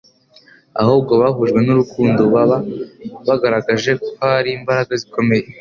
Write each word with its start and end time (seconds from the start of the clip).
ahubwo 0.81 1.11
bahujwe 1.21 1.59
n'urukundo, 1.65 2.21
baba 2.33 2.57
bagaragaje 3.27 3.91
ko 4.01 4.09
hari 4.21 4.49
imbaraga 4.57 4.91
ikomeye 5.05 5.45